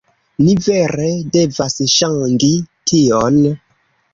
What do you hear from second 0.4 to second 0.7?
Ni